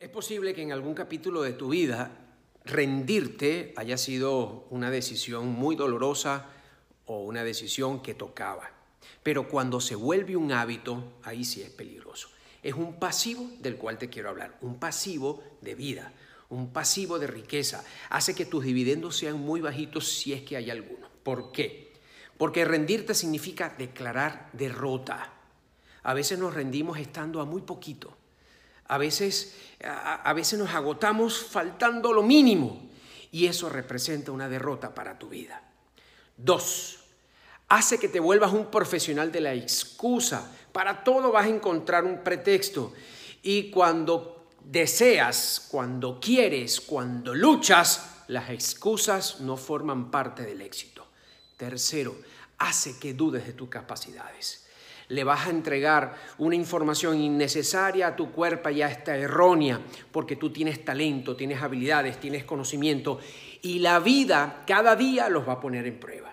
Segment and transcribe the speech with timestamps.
[0.00, 2.10] Es posible que en algún capítulo de tu vida
[2.64, 6.46] rendirte haya sido una decisión muy dolorosa
[7.04, 8.70] o una decisión que tocaba.
[9.22, 12.30] Pero cuando se vuelve un hábito, ahí sí es peligroso.
[12.62, 16.14] Es un pasivo del cual te quiero hablar, un pasivo de vida,
[16.48, 17.84] un pasivo de riqueza.
[18.08, 21.08] Hace que tus dividendos sean muy bajitos si es que hay alguno.
[21.22, 21.92] ¿Por qué?
[22.38, 25.30] Porque rendirte significa declarar derrota.
[26.02, 28.16] A veces nos rendimos estando a muy poquito.
[28.90, 29.54] A veces,
[29.84, 32.90] a, veces nos agotamos faltando lo mínimo
[33.30, 35.62] y eso representa una derrota para tu vida.
[36.36, 36.98] Dos,
[37.68, 40.50] hace que te vuelvas un profesional de la excusa.
[40.72, 42.92] Para todo vas a encontrar un pretexto
[43.44, 51.06] y cuando deseas, cuando quieres, cuando luchas, las excusas no forman parte del éxito.
[51.56, 52.16] Tercero,
[52.58, 54.66] hace que dudes de tus capacidades
[55.10, 59.80] le vas a entregar una información innecesaria a tu cuerpo y está errónea,
[60.12, 63.18] porque tú tienes talento, tienes habilidades, tienes conocimiento,
[63.60, 66.32] y la vida cada día los va a poner en prueba.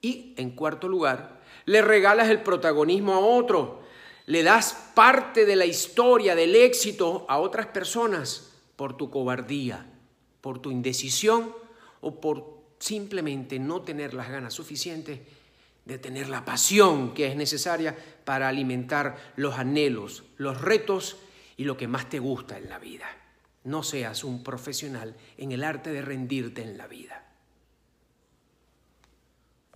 [0.00, 3.82] Y en cuarto lugar, le regalas el protagonismo a otro,
[4.24, 9.86] le das parte de la historia, del éxito a otras personas por tu cobardía,
[10.40, 11.54] por tu indecisión
[12.00, 15.20] o por simplemente no tener las ganas suficientes
[15.84, 21.16] de tener la pasión que es necesaria para alimentar los anhelos, los retos
[21.56, 23.06] y lo que más te gusta en la vida.
[23.64, 27.31] No seas un profesional en el arte de rendirte en la vida.